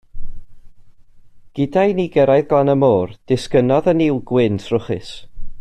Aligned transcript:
Gyda 1.59 1.81
i 1.89 1.93
ni 1.99 2.07
gyrraedd 2.15 2.49
glan 2.53 2.73
y 2.75 2.77
môr, 2.85 3.15
disgynnodd 3.33 3.93
y 3.95 3.97
niwl 4.01 4.23
gwyn 4.33 4.63
trwchus. 4.67 5.17